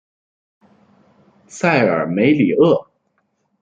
[1.45, 2.87] 塞尔梅里厄。